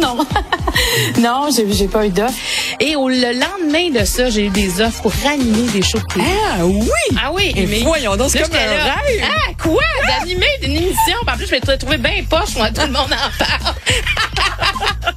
Non. 0.02 0.18
non, 1.20 1.50
j'ai 1.52 1.88
pas 1.88 2.06
eu 2.06 2.10
d'offres. 2.10 2.34
Et 2.84 2.96
au, 2.96 3.10
le 3.10 3.40
lendemain 3.40 3.92
de 3.92 4.04
ça, 4.04 4.32
j'ai 4.32 4.48
eu 4.48 4.50
des 4.50 4.82
offres 4.82 5.04
pour 5.04 5.14
ranimer 5.24 5.70
des 5.72 5.84
shows 5.84 6.00
de 6.00 6.04
Ah 6.20 6.66
oui? 6.66 6.90
Ah 7.16 7.32
oui. 7.32 7.54
Et 7.56 7.68
mais 7.68 7.82
voyons 7.82 8.16
donc, 8.16 8.32
c'est 8.32 8.42
comme 8.42 8.56
un 8.56 8.58
rêve. 8.58 9.24
Ah, 9.24 9.52
quoi? 9.62 9.84
D'animer 10.08 10.48
une 10.64 10.78
émission? 10.78 11.16
En 11.28 11.38
plus, 11.38 11.46
je 11.46 11.52
vais 11.52 11.60
te 11.60 11.76
trouver 11.78 12.00
bien 12.00 12.24
poche, 12.28 12.56
moi, 12.56 12.72
tout 12.72 12.82
le 12.82 12.88
monde 12.88 13.12
en 13.12 13.38
parle. 13.38 13.76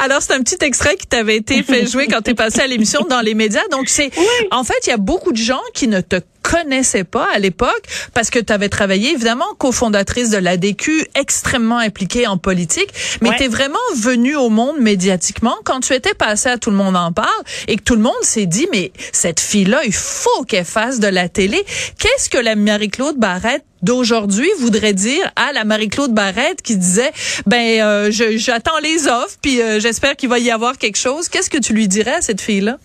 Alors, 0.00 0.22
c'est 0.22 0.32
un 0.32 0.42
petit 0.42 0.58
extrait 0.62 0.96
qui 0.96 1.06
t'avait 1.06 1.36
été 1.36 1.62
fait 1.62 1.86
jouer 1.86 2.08
quand 2.08 2.20
tu 2.20 2.32
es 2.32 2.34
passé 2.34 2.60
à 2.60 2.66
l'émission 2.66 3.06
dans 3.08 3.20
les 3.20 3.34
médias. 3.34 3.66
Donc, 3.70 3.88
c'est, 3.88 4.10
en 4.50 4.64
fait, 4.64 4.86
il 4.86 4.90
y 4.90 4.92
a 4.92 4.96
beaucoup 4.96 5.30
de 5.30 5.36
gens 5.38 5.62
qui 5.72 5.86
ne 5.86 6.00
te 6.00 6.16
connaissaient 6.44 7.04
pas 7.04 7.26
à 7.34 7.38
l'époque 7.38 7.82
parce 8.12 8.30
que 8.30 8.38
tu 8.38 8.52
avais 8.52 8.68
travaillé 8.68 9.12
évidemment 9.12 9.54
cofondatrice 9.58 10.30
de 10.30 10.36
l'ADQ, 10.36 11.06
extrêmement 11.18 11.78
impliquée 11.78 12.26
en 12.26 12.36
politique, 12.36 12.90
mais 13.22 13.30
tu 13.36 13.44
es 13.44 13.48
vraiment 13.48 13.78
venue 13.96 14.36
au 14.36 14.50
monde 14.50 14.78
médiatiquement 14.78 15.56
quand 15.64 15.80
tu 15.80 15.94
étais 15.94 16.14
passé 16.14 16.50
à 16.50 16.58
tout 16.58 16.70
le 16.70 16.76
monde 16.76 16.96
en 16.96 17.12
parle 17.12 17.28
et 17.66 17.76
que 17.76 17.82
tout 17.82 17.96
le 17.96 18.02
monde 18.02 18.12
s'est 18.22 18.46
dit 18.46 18.68
mais 18.70 18.92
cette 19.12 19.40
fille-là, 19.40 19.80
il 19.84 19.94
faut 19.94 20.44
qu'elle 20.46 20.66
fasse 20.66 21.00
de 21.00 21.08
la 21.08 21.28
télé. 21.28 21.64
Qu'est-ce 21.98 22.28
que 22.28 22.38
la 22.38 22.56
Marie-Claude 22.56 23.16
Barrette 23.16 23.64
d'aujourd'hui 23.82 24.48
voudrait 24.58 24.94
dire 24.94 25.30
à 25.36 25.52
la 25.52 25.64
Marie-Claude 25.64 26.12
Barrette 26.12 26.62
qui 26.62 26.76
disait 26.76 27.12
ben 27.46 27.80
euh, 27.82 28.10
j'attends 28.10 28.78
les 28.82 29.08
offres 29.08 29.36
puis 29.40 29.60
euh, 29.62 29.80
j'espère 29.80 30.16
qu'il 30.16 30.28
va 30.28 30.38
y 30.38 30.50
avoir 30.50 30.76
quelque 30.76 30.98
chose. 30.98 31.28
Qu'est-ce 31.28 31.50
que 31.50 31.58
tu 31.58 31.72
lui 31.72 31.88
dirais 31.88 32.14
à 32.14 32.22
cette 32.22 32.40
fille-là? 32.40 32.78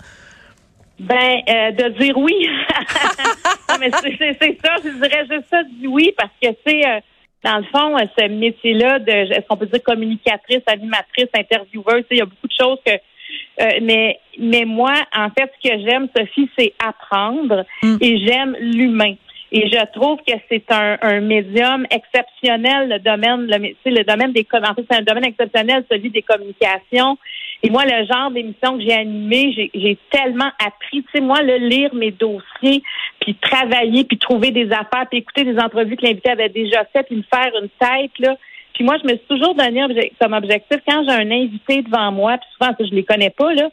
Ben, 0.99 1.41
euh, 1.47 1.71
de 1.71 1.89
dire 1.99 2.17
oui. 2.17 2.35
mais 3.79 3.89
c'est 3.91 4.57
ça, 4.63 4.75
je 4.83 4.89
dirais 4.89 5.25
juste 5.29 5.47
ça, 5.49 5.63
du 5.63 5.87
oui, 5.87 6.13
parce 6.17 6.31
que 6.41 6.49
c'est, 6.65 6.81
dans 7.43 7.57
le 7.57 7.63
fond, 7.63 7.95
ce 8.17 8.27
métier-là 8.27 8.99
de, 8.99 9.11
est-ce 9.11 9.47
qu'on 9.47 9.55
peut 9.57 9.67
dire 9.67 9.81
communicatrice, 9.81 10.61
animatrice, 10.67 11.29
intervieweuse, 11.33 12.03
il 12.11 12.17
y 12.17 12.21
a 12.21 12.25
beaucoup 12.25 12.47
de 12.47 12.53
choses 12.59 12.79
que, 12.85 12.91
mais, 13.81 14.19
mais 14.37 14.65
moi, 14.65 14.93
en 15.15 15.29
fait, 15.29 15.51
ce 15.61 15.69
que 15.69 15.89
j'aime, 15.89 16.09
Sophie, 16.15 16.49
c'est 16.57 16.73
apprendre 16.85 17.65
mm. 17.81 17.97
et 18.01 18.25
j'aime 18.25 18.57
l'humain. 18.59 19.15
Et 19.51 19.67
je 19.67 19.91
trouve 19.93 20.19
que 20.27 20.33
c'est 20.49 20.71
un, 20.71 20.97
un 21.01 21.21
médium 21.21 21.85
exceptionnel, 21.89 22.89
le 22.89 22.99
domaine, 22.99 23.47
le, 23.47 23.91
le 23.91 24.03
domaine 24.03 24.31
des 24.31 24.45
en 24.53 24.75
fait, 24.75 24.85
c'est 24.89 24.97
un 24.97 25.01
domaine 25.01 25.25
exceptionnel, 25.25 25.83
celui 25.89 26.11
des 26.11 26.21
communications. 26.21 27.17
Et 27.61 27.69
moi, 27.69 27.83
le 27.85 28.05
genre 28.05 28.31
d'émission 28.31 28.77
que 28.77 28.83
j'ai 28.83 28.93
animé, 28.93 29.69
j'ai 29.73 29.97
tellement 30.11 30.49
appris. 30.65 31.03
Tu 31.03 31.09
sais, 31.13 31.21
moi, 31.21 31.41
le 31.41 31.57
lire 31.57 31.93
mes 31.93 32.11
dossiers, 32.11 32.81
puis 33.19 33.35
travailler, 33.35 34.05
puis 34.05 34.17
trouver 34.17 34.51
des 34.51 34.71
affaires, 34.71 35.07
puis 35.09 35.19
écouter 35.19 35.43
des 35.43 35.59
entrevues 35.59 35.97
que 35.97 36.05
l'invité 36.05 36.29
avait 36.29 36.49
déjà 36.49 36.85
faites, 36.93 37.07
puis 37.07 37.17
me 37.17 37.23
faire 37.23 37.51
une 37.61 37.69
tête, 37.69 38.17
là. 38.19 38.37
Puis 38.73 38.85
moi, 38.85 38.95
je 39.03 39.07
me 39.07 39.17
suis 39.17 39.27
toujours 39.27 39.55
donné 39.55 39.81
comme 40.21 40.33
objectif, 40.33 40.77
quand 40.87 41.03
j'ai 41.03 41.13
un 41.13 41.31
invité 41.31 41.81
devant 41.81 42.13
moi, 42.13 42.37
puis 42.37 42.47
souvent, 42.53 42.73
je 42.79 42.95
les 42.95 43.03
connais 43.03 43.29
pas, 43.29 43.53
là, 43.53 43.69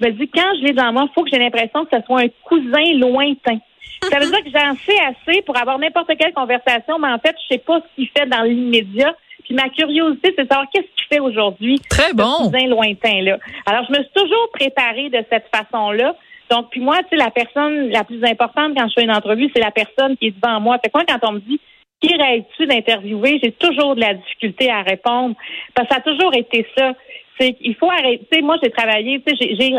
je 0.00 0.06
me 0.06 0.12
dis, 0.12 0.28
quand 0.28 0.54
je 0.58 0.64
l'ai 0.64 0.72
devant 0.72 0.92
moi, 0.92 1.06
il 1.10 1.12
faut 1.14 1.24
que 1.24 1.30
j'ai 1.30 1.38
l'impression 1.38 1.84
que 1.84 1.96
ce 1.96 2.02
soit 2.04 2.22
un 2.22 2.28
cousin 2.44 2.94
lointain. 2.94 3.58
Ça 4.10 4.18
veut 4.18 4.30
dire 4.30 4.44
que 4.44 4.50
j'en 4.50 4.74
sais 4.76 4.98
assez 5.00 5.42
pour 5.42 5.56
avoir 5.58 5.78
n'importe 5.78 6.10
quelle 6.18 6.32
conversation, 6.32 6.98
mais 6.98 7.08
en 7.08 7.18
fait, 7.18 7.34
je 7.42 7.54
sais 7.54 7.60
pas 7.60 7.80
ce 7.80 7.94
qu'il 7.96 8.08
fait 8.08 8.26
dans 8.26 8.42
l'immédiat. 8.42 9.14
Puis 9.46 9.54
ma 9.54 9.68
curiosité, 9.68 10.34
c'est 10.36 10.44
de 10.44 10.48
savoir 10.48 10.66
qu'est-ce 10.72 10.86
qu'il 10.96 11.06
fait 11.08 11.20
aujourd'hui. 11.20 11.80
Très 11.88 12.12
bon. 12.12 12.50
Ce 12.52 12.68
lointain 12.68 13.22
là. 13.22 13.38
Alors 13.64 13.84
je 13.88 13.92
me 13.92 14.02
suis 14.02 14.12
toujours 14.14 14.50
préparée 14.52 15.08
de 15.08 15.24
cette 15.30 15.46
façon-là. 15.54 16.14
Donc 16.50 16.70
puis 16.70 16.80
moi, 16.80 16.98
tu 16.98 17.10
sais, 17.10 17.16
la 17.16 17.30
personne 17.30 17.88
la 17.90 18.04
plus 18.04 18.22
importante 18.24 18.76
quand 18.76 18.88
je 18.88 18.94
fais 18.94 19.04
une 19.04 19.14
entrevue, 19.14 19.50
c'est 19.54 19.62
la 19.62 19.70
personne 19.70 20.16
qui 20.16 20.28
est 20.28 20.34
devant 20.40 20.60
moi. 20.60 20.78
Fait 20.82 20.90
quoi 20.90 21.04
quand 21.08 21.18
on 21.28 21.32
me 21.32 21.40
dit 21.40 21.60
qui 22.00 22.14
rêves-tu 22.14 22.66
d'interviewer, 22.66 23.40
j'ai 23.42 23.52
toujours 23.52 23.94
de 23.94 24.00
la 24.00 24.14
difficulté 24.14 24.70
à 24.70 24.82
répondre 24.82 25.34
parce 25.74 25.88
que 25.88 25.94
ça 25.94 26.00
a 26.00 26.02
toujours 26.02 26.34
été 26.34 26.66
ça 26.76 26.92
c'est 27.38 27.56
il 27.60 27.74
faut 27.74 27.90
arrêter. 27.90 28.42
Moi, 28.42 28.56
j'ai 28.62 28.70
travaillé, 28.70 29.22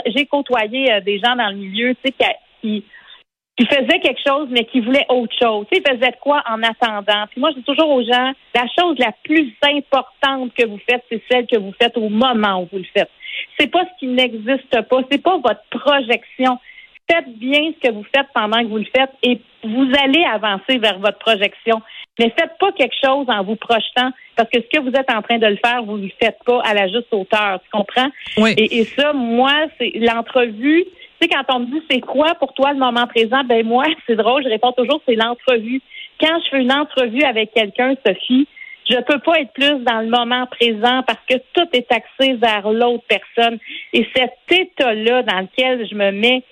j'ai 0.06 0.26
côtoyé 0.26 0.92
euh, 0.94 1.02
des 1.02 1.20
gens 1.20 1.36
dans 1.36 1.50
le 1.50 1.58
milieu, 1.58 1.96
tu 1.96 2.12
sais, 2.20 2.36
qui, 2.62 2.82
qui 2.82 2.86
faisaient 3.66 4.00
quelque 4.00 4.22
chose, 4.26 4.48
mais 4.52 4.66
qui 4.66 4.82
voulaient 4.82 5.06
autre 5.10 5.34
chose. 5.42 5.66
Tu 5.72 5.78
sais, 5.78 5.84
ils 5.84 5.98
faisaient 5.98 6.14
quoi 6.22 6.44
en 6.48 6.62
attendant? 6.62 7.26
Puis 7.32 7.42
moi, 7.42 7.50
je 7.52 7.58
dis 7.58 7.64
toujours 7.64 7.90
aux 7.90 8.04
gens, 8.04 8.32
la 8.54 8.66
chose 8.78 8.98
la 9.00 9.12
plus 9.24 9.52
importante 9.64 10.54
que 10.54 10.68
vous 10.68 10.80
faites, 10.88 11.04
c'est 11.10 11.22
celle 11.32 11.48
que 11.48 11.58
vous 11.58 11.74
faites 11.82 11.98
au 11.98 12.10
moment 12.10 12.62
où 12.62 12.68
vous 12.72 12.78
le 12.78 12.86
faites. 12.94 13.10
C'est 13.60 13.72
pas 13.72 13.84
ce 13.86 14.00
qui 14.00 14.08
n'existe 14.08 14.82
pas. 14.88 14.98
C'est 15.12 15.22
pas 15.22 15.38
votre 15.38 15.64
projection. 15.72 16.60
Faites 17.10 17.30
bien 17.38 17.72
ce 17.74 17.88
que 17.88 17.94
vous 17.94 18.06
faites 18.14 18.28
pendant 18.34 18.60
que 18.60 18.68
vous 18.68 18.78
le 18.78 18.88
faites 18.96 19.12
et 19.24 19.40
vous 19.64 19.90
allez 20.04 20.24
avancer 20.26 20.78
vers 20.78 21.00
votre 21.00 21.18
projection. 21.20 21.82
Mais 22.20 22.34
faites 22.38 22.58
pas 22.60 22.72
quelque 22.72 22.96
chose 23.04 23.28
en 23.30 23.44
vous 23.44 23.56
projetant 23.56 24.12
parce 24.36 24.50
que 24.50 24.60
ce 24.62 24.68
que 24.68 24.82
vous 24.82 24.90
êtes 24.90 25.10
en 25.12 25.22
train 25.22 25.38
de 25.38 25.48
le 25.48 25.58
faire, 25.64 25.84
vous 25.84 25.98
ne 25.98 26.04
le 26.04 26.12
faites 26.22 26.38
pas 26.46 26.62
à 26.64 26.74
la 26.74 26.88
juste 26.88 27.08
hauteur. 27.12 27.60
Tu 27.64 27.70
comprends? 27.72 28.10
Oui. 28.38 28.54
Et, 28.58 28.84
ça, 28.86 29.14
moi, 29.14 29.54
c'est 29.78 29.92
l'entrevue. 29.96 30.86
Tu 31.20 31.28
sais, 31.28 31.34
quand 31.34 31.56
on 31.56 31.60
me 31.60 31.66
dit 31.66 31.82
c'est 31.90 32.02
quoi 32.02 32.36
pour 32.36 32.54
toi 32.54 32.74
le 32.74 32.80
moment 32.80 33.08
présent, 33.08 33.44
ben 33.46 33.66
moi, 33.66 33.86
c'est 34.08 34.16
drôle, 34.16 34.44
je 34.44 34.50
réponds 34.50 34.72
toujours 34.72 35.02
c'est 35.08 35.16
l'entrevue. 35.16 35.82
Quand 36.20 36.40
je 36.44 36.50
fais 36.50 36.62
une 36.62 36.72
entrevue 36.72 37.24
avec 37.24 37.54
quelqu'un, 37.54 37.94
Sophie, 38.06 38.48
je 38.90 38.98
peux 39.02 39.20
pas 39.20 39.40
être 39.40 39.52
plus 39.54 39.84
dans 39.84 40.02
le 40.02 40.10
moment 40.10 40.46
présent 40.48 41.04
parce 41.06 41.20
que 41.30 41.36
tout 41.54 41.68
est 41.74 41.92
axé 41.92 42.34
vers 42.34 42.70
l'autre 42.72 43.04
personne. 43.08 43.60
Et 43.94 44.08
cet 44.16 44.34
état-là 44.50 45.24
dans 45.24 45.42
lequel 45.42 45.88
je 45.88 45.96
me 45.96 46.12
mets, 46.12 46.44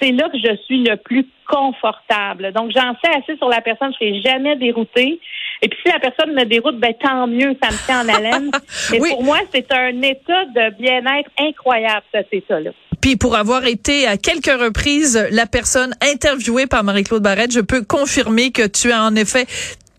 c'est 0.00 0.12
là 0.12 0.28
que 0.28 0.38
je 0.38 0.56
suis 0.64 0.82
le 0.84 0.96
plus 0.96 1.26
confortable. 1.46 2.52
Donc, 2.52 2.72
j'en 2.74 2.94
sais 3.02 3.10
assez 3.16 3.36
sur 3.36 3.48
la 3.48 3.60
personne, 3.60 3.92
je 3.98 4.04
ne 4.04 4.12
serai 4.12 4.22
jamais 4.22 4.56
déroutée. 4.56 5.18
Et 5.62 5.68
puis, 5.68 5.78
si 5.84 5.92
la 5.92 5.98
personne 5.98 6.34
me 6.34 6.44
déroute, 6.44 6.78
ben 6.78 6.94
tant 6.94 7.26
mieux, 7.26 7.56
ça 7.62 7.70
me 7.70 7.86
tient 7.86 8.04
en 8.04 8.08
haleine. 8.08 8.50
Mais 8.92 8.98
pour 8.98 9.22
moi, 9.22 9.38
c'est 9.52 9.72
un 9.72 10.02
état 10.02 10.44
de 10.46 10.74
bien-être 10.76 11.30
incroyable, 11.38 12.02
cet 12.12 12.28
état-là. 12.32 12.70
Puis 13.00 13.16
pour 13.16 13.36
avoir 13.36 13.64
été 13.66 14.06
à 14.06 14.16
quelques 14.16 14.46
reprises 14.46 15.26
la 15.30 15.46
personne 15.46 15.94
interviewée 16.00 16.66
par 16.66 16.84
Marie-Claude 16.84 17.22
Barrette, 17.22 17.52
je 17.52 17.60
peux 17.60 17.82
confirmer 17.82 18.50
que 18.50 18.66
tu 18.66 18.92
as 18.92 19.02
en 19.02 19.14
effet 19.14 19.46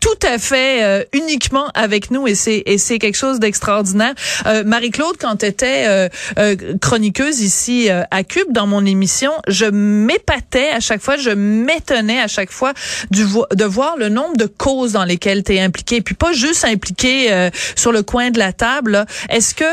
tout 0.00 0.26
à 0.26 0.38
fait 0.38 0.82
euh, 0.82 1.04
uniquement 1.12 1.68
avec 1.74 2.10
nous 2.10 2.26
et 2.26 2.34
c'est 2.34 2.62
et 2.66 2.78
c'est 2.78 2.98
quelque 2.98 3.16
chose 3.16 3.38
d'extraordinaire. 3.38 4.14
Euh, 4.46 4.64
Marie-Claude, 4.64 5.16
quand 5.20 5.36
tu 5.36 5.46
étais 5.46 5.84
euh, 5.86 6.08
euh, 6.38 6.56
chroniqueuse 6.80 7.40
ici 7.40 7.88
à 8.10 8.24
Cube 8.24 8.50
dans 8.50 8.66
mon 8.66 8.84
émission, 8.84 9.32
je 9.46 9.66
m'épatais 9.66 10.70
à 10.70 10.80
chaque 10.80 11.02
fois, 11.02 11.16
je 11.16 11.30
m'étonnais 11.30 12.20
à 12.20 12.28
chaque 12.28 12.50
fois 12.50 12.72
du 13.10 13.24
de 13.24 13.64
voir 13.64 13.96
le 13.96 14.08
nombre 14.08 14.36
de 14.36 14.46
causes 14.46 14.92
dans 14.92 15.04
lesquelles 15.04 15.44
tu 15.44 15.54
es 15.54 15.60
impliqué, 15.60 16.00
puis 16.00 16.14
pas 16.14 16.32
juste 16.32 16.64
impliqué 16.64 17.48
sur 17.76 17.92
le 17.92 18.02
coin 18.02 18.30
de 18.30 18.38
la 18.38 18.52
table. 18.52 19.04
Est-ce 19.28 19.54
que 19.54 19.64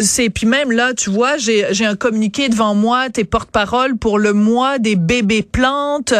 c'est 0.00 0.30
puis 0.30 0.46
même 0.46 0.70
là, 0.70 0.92
tu 0.94 1.10
vois, 1.10 1.36
j'ai 1.36 1.66
j'ai 1.72 1.86
un 1.86 1.96
communiqué 1.96 2.48
devant 2.48 2.74
moi, 2.74 3.10
tes 3.10 3.24
porte-parole 3.24 3.96
pour 3.96 4.18
le 4.18 4.32
mois 4.32 4.78
des 4.78 4.96
bébés 4.96 5.42
plantes, 5.42 6.14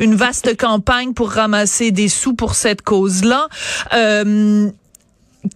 une 0.00 0.14
vaste 0.14 0.56
campagne 0.56 1.12
pour 1.12 1.30
ramasser 1.30 1.90
des 1.90 2.08
sous 2.08 2.34
pour 2.34 2.54
cette 2.60 2.82
cause-là. 2.82 3.48
Euh, 3.94 4.68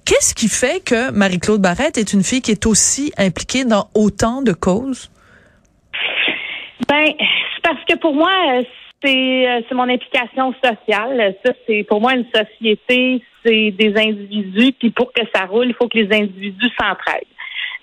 qu'est-ce 0.07 0.35
qui 0.35 0.49
fait 0.49 0.83
que 0.85 1.11
Marie-Claude 1.11 1.61
Barrette 1.61 1.99
est 1.99 2.13
une 2.13 2.23
fille 2.23 2.41
qui 2.41 2.51
est 2.51 2.67
aussi 2.67 3.13
impliquée 3.19 3.65
dans 3.65 3.89
autant 3.95 4.43
de 4.43 4.53
causes? 4.53 5.11
Ben, 6.89 7.07
c'est 7.07 7.63
parce 7.63 7.85
que 7.89 7.97
pour 7.99 8.15
moi, 8.15 8.31
c'est, 9.03 9.49
euh, 9.49 9.61
mon 9.73 9.89
implication 9.89 10.55
sociale. 10.65 11.35
Ça, 11.45 11.53
c'est 11.67 11.85
pour 11.85 12.01
moi 12.01 12.15
une 12.15 12.27
société, 12.35 13.23
c'est 13.45 13.71
des 13.73 13.95
individus. 13.97 14.73
Puis 14.73 14.91
pour 14.91 15.13
que 15.13 15.23
ça 15.35 15.45
roule, 15.45 15.67
il 15.69 15.75
faut 15.75 15.89
que 15.89 15.99
les 15.99 16.15
individus 16.17 16.71
s'entraident. 16.79 17.34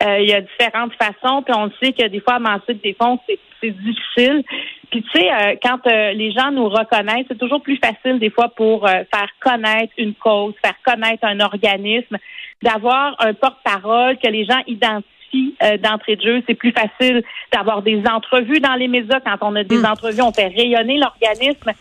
Euh, 0.01 0.20
il 0.20 0.29
y 0.29 0.34
a 0.34 0.41
différentes 0.41 0.93
façons, 0.93 1.43
puis 1.43 1.53
on 1.55 1.72
sait 1.81 1.93
que 1.93 2.08
des 2.08 2.20
fois, 2.20 2.36
amasser 2.36 2.74
des 2.74 2.93
fonds, 2.93 3.20
c'est, 3.27 3.39
difficile. 3.70 4.43
Puis 4.89 5.03
tu 5.03 5.20
sais, 5.20 5.31
euh, 5.31 5.55
quand 5.63 5.86
euh, 5.88 6.12
les 6.13 6.31
gens 6.31 6.51
nous 6.51 6.67
reconnaissent, 6.67 7.25
c'est 7.27 7.38
toujours 7.38 7.62
plus 7.62 7.77
facile 7.77 8.20
des 8.20 8.29
fois 8.29 8.50
pour 8.50 8.88
euh, 8.88 9.03
faire 9.13 9.29
connaître 9.39 9.93
une 9.98 10.13
cause, 10.13 10.53
faire 10.63 10.75
connaître 10.84 11.24
un 11.24 11.39
organisme, 11.39 12.17
d'avoir 12.62 13.15
un 13.20 13.34
porte-parole 13.34 14.17
que 14.17 14.27
les 14.27 14.46
gens 14.46 14.62
identifient 14.67 15.55
d'entrée 15.81 16.17
de 16.17 16.22
jeu. 16.22 16.43
C'est 16.46 16.55
plus 16.55 16.74
facile 16.74 17.24
d'avoir 17.53 17.81
des 17.81 18.03
entrevues 18.05 18.60
dans 18.60 18.75
les 18.75 18.89
médias. 18.89 19.22
Quand 19.22 19.38
on 19.41 19.55
a 19.55 19.63
des 19.63 19.77
hmm. 19.77 19.86
entrevues, 19.86 20.22
on 20.22 20.34
fait 20.34 20.48
rayonner 20.48 20.98
l'organisme. 20.98 21.72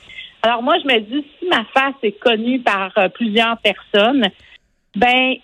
Alors 0.43 0.62
moi, 0.62 0.77
je 0.79 0.87
me 0.87 1.00
dis, 1.00 1.27
si 1.39 1.49
ma 1.49 1.65
face 1.75 1.97
est 2.05 2.19
connue 2.21 2.61
par 2.61 2.93
plusieurs 3.15 3.59
personnes, 3.59 4.29
ben, 4.95 5.35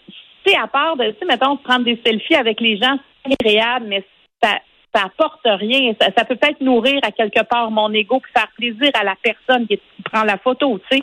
à 0.54 0.66
part 0.66 0.96
de, 0.96 1.10
tu 1.10 1.18
sais, 1.18 1.24
mettons, 1.26 1.56
prendre 1.56 1.84
des 1.84 2.00
selfies 2.04 2.36
avec 2.36 2.60
les 2.60 2.76
gens, 2.76 2.98
c'est 3.24 3.32
agréable, 3.40 3.86
mais 3.88 4.04
ça 4.42 4.58
ça 4.96 5.04
apporte 5.04 5.40
rien. 5.44 5.92
Ça, 6.00 6.24
peut 6.24 6.36
peut-être 6.36 6.60
nourrir 6.60 7.00
à 7.02 7.10
quelque 7.10 7.42
part 7.44 7.70
mon 7.70 7.92
ego 7.92 8.20
puis 8.20 8.32
faire 8.34 8.48
plaisir 8.56 8.90
à 8.94 9.04
la 9.04 9.14
personne 9.22 9.66
qui, 9.66 9.78
prend 10.04 10.22
la 10.22 10.38
photo, 10.38 10.78
tu 10.90 10.96
sais. 10.96 11.02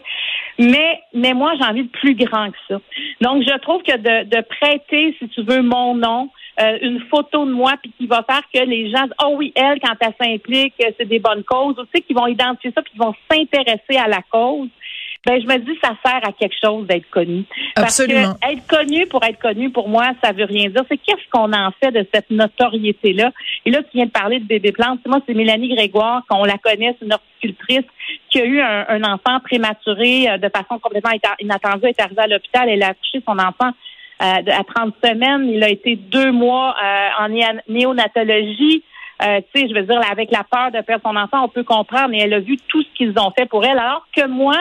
Mais, 0.57 1.01
mais 1.13 1.33
moi, 1.33 1.53
j'ai 1.59 1.65
envie 1.65 1.83
de 1.83 1.89
plus 1.89 2.15
grand 2.15 2.49
que 2.51 2.57
ça. 2.69 2.79
Donc, 3.21 3.43
je 3.43 3.57
trouve 3.59 3.83
que 3.83 3.97
de, 3.97 4.41
prêter, 4.41 5.15
si 5.19 5.27
tu 5.29 5.43
veux, 5.43 5.61
mon 5.61 5.95
nom, 5.95 6.29
euh, 6.61 6.77
une 6.81 7.01
photo 7.09 7.45
de 7.45 7.51
moi, 7.51 7.73
puis 7.81 7.91
qui 7.97 8.07
va 8.07 8.23
faire 8.23 8.43
que 8.53 8.63
les 8.63 8.89
gens 8.89 9.05
oh 9.23 9.35
oui, 9.37 9.51
elle, 9.55 9.79
quand 9.81 9.95
elle 9.99 10.13
s'implique, 10.21 10.73
c'est 10.79 11.07
des 11.07 11.19
bonnes 11.19 11.43
causes, 11.43 11.75
tu 11.75 11.83
sais, 11.93 12.01
qui 12.01 12.13
vont 12.13 12.27
identifier 12.27 12.71
ça, 12.73 12.81
puis 12.81 12.93
qui 12.93 12.99
vont 12.99 13.13
s'intéresser 13.29 13.97
à 13.97 14.07
la 14.07 14.21
cause 14.31 14.69
ben 15.25 15.41
je 15.41 15.47
me 15.47 15.57
dis 15.59 15.77
ça 15.81 15.91
sert 16.05 16.19
à 16.27 16.31
quelque 16.33 16.55
chose 16.61 16.85
d'être 16.85 17.09
connu. 17.09 17.45
Absolument. 17.75 18.35
Parce 18.41 18.53
que 18.53 18.57
être 18.57 18.67
connu 18.67 19.07
pour 19.07 19.23
être 19.23 19.39
connu, 19.39 19.69
pour 19.69 19.87
moi, 19.87 20.11
ça 20.21 20.33
veut 20.33 20.45
rien 20.45 20.69
dire. 20.69 20.83
C'est 20.89 20.97
qu'est-ce 20.97 21.29
qu'on 21.31 21.53
en 21.53 21.71
fait 21.81 21.91
de 21.91 22.05
cette 22.13 22.29
notoriété-là? 22.29 23.31
Et 23.65 23.71
là, 23.71 23.81
tu 23.83 23.89
viens 23.93 24.05
de 24.05 24.11
parler 24.11 24.39
de 24.39 24.45
bébé 24.45 24.71
plante. 24.71 24.99
Moi, 25.05 25.19
c'est 25.25 25.33
Mélanie 25.33 25.73
Grégoire, 25.75 26.23
qu'on 26.27 26.43
la 26.43 26.57
connaît, 26.57 26.95
c'est 26.99 27.05
une 27.05 27.13
horticultrice 27.13 27.85
qui 28.29 28.41
a 28.41 28.45
eu 28.45 28.59
un, 28.59 29.03
enfant 29.03 29.39
prématuré 29.43 30.29
euh, 30.29 30.37
de 30.37 30.49
façon 30.49 30.79
complètement 30.79 31.11
inattendue. 31.39 31.87
Est 31.87 32.01
arrivée 32.01 32.21
à 32.21 32.27
l'hôpital, 32.27 32.69
elle 32.69 32.83
a 32.83 32.89
accouché 32.89 33.21
son 33.25 33.37
enfant 33.39 33.71
euh, 34.21 34.51
à 34.51 34.63
30 34.63 34.95
semaines. 35.03 35.49
Il 35.49 35.63
a 35.63 35.69
été 35.69 35.95
deux 35.95 36.31
mois 36.31 36.75
euh, 36.81 37.25
en 37.25 37.29
néonatologie. 37.67 38.83
Euh, 39.21 39.41
tu 39.53 39.61
sais, 39.61 39.67
je 39.69 39.73
veux 39.73 39.83
dire, 39.83 40.01
avec 40.09 40.31
la 40.31 40.43
peur 40.43 40.71
de 40.71 40.81
perdre 40.81 41.03
son 41.05 41.15
enfant, 41.15 41.43
on 41.43 41.49
peut 41.49 41.63
comprendre, 41.63 42.09
mais 42.09 42.19
elle 42.19 42.33
a 42.33 42.39
vu 42.39 42.57
tout 42.67 42.81
ce 42.81 42.87
qu'ils 42.95 43.17
ont 43.19 43.31
fait 43.37 43.45
pour 43.45 43.63
elle. 43.63 43.77
Alors 43.77 44.05
que 44.15 44.27
moi, 44.27 44.57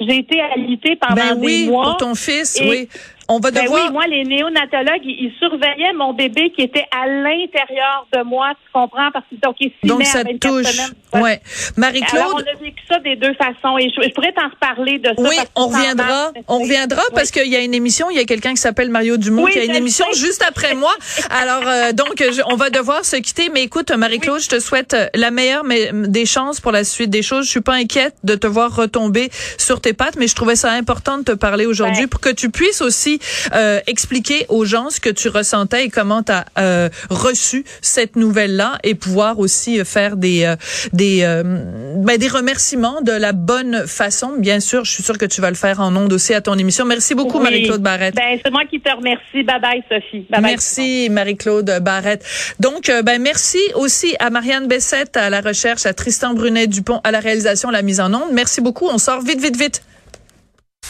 j'ai 0.00 0.18
été 0.18 0.40
alitée 0.40 0.96
pendant 0.96 1.14
ben 1.14 1.36
oui, 1.38 1.64
des 1.64 1.70
mois. 1.70 1.84
Pour 1.84 1.96
ton 1.98 2.14
fils, 2.14 2.60
oui. 2.62 2.88
On 3.30 3.38
va 3.38 3.52
ben 3.52 3.62
devoir. 3.62 3.86
oui, 3.86 3.92
moi, 3.92 4.06
les 4.08 4.24
néonatologues, 4.24 5.04
ils, 5.04 5.32
surveillaient 5.38 5.92
mon 5.94 6.12
bébé 6.12 6.50
qui 6.50 6.62
était 6.62 6.86
à 6.90 7.06
l'intérieur 7.06 8.06
de 8.12 8.24
moi, 8.24 8.50
tu 8.60 8.72
comprends, 8.72 9.08
parce 9.12 9.24
que 9.30 9.48
OK, 9.48 9.72
Donc 9.84 10.04
ça 10.04 10.24
touche. 10.40 10.90
ouais. 11.14 11.40
Marie-Claude? 11.76 12.20
Alors, 12.20 12.34
on 12.34 12.38
a 12.38 12.60
vécu 12.60 12.82
ça 12.88 12.98
des 12.98 13.14
deux 13.14 13.32
façons 13.34 13.78
et 13.78 13.88
je, 13.88 14.10
pourrais 14.12 14.32
t'en 14.32 14.48
reparler 14.48 14.98
de 14.98 15.08
ça. 15.08 15.14
Oui, 15.18 15.36
on 15.54 15.68
reviendra. 15.68 16.32
on 16.48 16.58
reviendra 16.58 17.02
parce 17.14 17.30
qu'il 17.30 17.46
y 17.46 17.54
a 17.54 17.60
une 17.60 17.74
émission, 17.74 18.10
il 18.10 18.16
y 18.16 18.20
a 18.20 18.24
quelqu'un 18.24 18.50
qui 18.50 18.60
s'appelle 18.60 18.90
Mario 18.90 19.16
Dumont 19.16 19.46
qui 19.46 19.60
a 19.60 19.64
une 19.64 19.76
émission 19.76 20.06
juste 20.12 20.44
après 20.46 20.74
moi. 20.74 20.92
Alors 21.30 21.62
euh, 21.66 21.92
donc 21.92 22.22
on 22.48 22.56
va 22.56 22.70
devoir 22.70 23.04
se 23.04 23.16
quitter, 23.16 23.48
mais 23.48 23.62
écoute 23.62 23.92
Marie-Claude, 23.92 24.40
je 24.40 24.48
te 24.48 24.58
souhaite 24.58 24.96
la 25.14 25.30
meilleure 25.30 25.62
des 25.92 26.26
chances 26.26 26.60
pour 26.60 26.72
la 26.72 26.84
suite 26.84 27.10
des 27.10 27.22
choses. 27.22 27.46
Je 27.46 27.50
suis 27.50 27.60
pas 27.60 27.74
inquiète 27.74 28.14
de 28.24 28.34
te 28.34 28.46
voir 28.46 28.74
retomber 28.74 29.30
sur 29.56 29.80
tes 29.80 29.92
pattes, 29.92 30.16
mais 30.16 30.26
je 30.26 30.34
trouvais 30.34 30.56
ça 30.56 30.72
important 30.72 31.18
de 31.18 31.24
te 31.24 31.32
parler 31.32 31.66
aujourd'hui 31.66 32.06
pour 32.06 32.20
que 32.20 32.30
tu 32.30 32.50
puisses 32.50 32.80
aussi 32.80 33.19
euh, 33.54 33.80
expliquer 33.86 34.46
aux 34.48 34.64
gens 34.64 34.90
ce 34.90 35.00
que 35.00 35.10
tu 35.10 35.28
ressentais 35.28 35.86
et 35.86 35.88
comment 35.90 36.22
tu 36.22 36.32
as 36.32 36.46
euh, 36.58 36.88
reçu 37.08 37.64
cette 37.80 38.16
nouvelle-là 38.16 38.78
et 38.84 38.94
pouvoir 38.94 39.38
aussi 39.38 39.80
euh, 39.80 39.84
faire 39.84 40.16
des 40.16 40.44
euh, 40.44 40.56
des 40.92 41.20
ben, 41.20 42.16
des 42.18 42.28
remerciements 42.28 43.00
de 43.02 43.12
la 43.12 43.32
bonne 43.32 43.86
façon. 43.86 44.34
Bien 44.38 44.60
sûr, 44.60 44.84
je 44.84 44.92
suis 44.92 45.02
sûre 45.02 45.18
que 45.18 45.26
tu 45.26 45.40
vas 45.40 45.50
le 45.50 45.56
faire 45.56 45.80
en 45.80 45.94
ondes 45.96 46.12
aussi 46.12 46.34
à 46.34 46.40
ton 46.40 46.54
émission. 46.54 46.84
Merci 46.84 47.14
beaucoup 47.14 47.38
Marie-Claude 47.38 47.82
Barrette. 47.82 48.14
Ben, 48.14 48.38
c'est 48.42 48.50
moi 48.50 48.62
qui 48.68 48.80
te 48.80 48.94
remercie. 48.94 49.42
Bye 49.42 49.60
bye 49.60 49.82
Sophie. 49.88 50.26
Bye 50.30 50.40
merci 50.42 51.08
Marie-Claude 51.10 51.78
Barrette. 51.82 52.24
Donc 52.58 52.90
ben 53.04 53.20
merci 53.20 53.60
aussi 53.74 54.14
à 54.18 54.30
Marianne 54.30 54.66
Bessette 54.66 55.16
à 55.16 55.30
la 55.30 55.40
recherche, 55.40 55.86
à 55.86 55.94
Tristan 55.94 56.34
Brunet 56.34 56.66
Dupont 56.66 57.00
à 57.04 57.10
la 57.10 57.20
réalisation, 57.20 57.70
la 57.70 57.82
mise 57.82 58.00
en 58.00 58.12
onde. 58.12 58.32
Merci 58.32 58.60
beaucoup. 58.60 58.86
On 58.86 58.98
sort 58.98 59.22
vite 59.22 59.40
vite 59.40 59.56
vite. 59.56 59.82